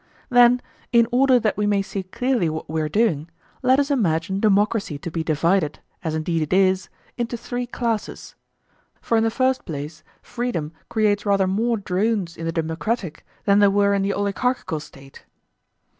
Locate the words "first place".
9.29-10.03